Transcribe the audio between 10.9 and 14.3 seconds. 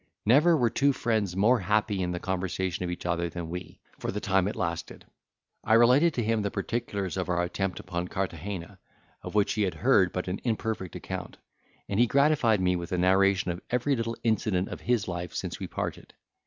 account; and he gratified me with a narration of every little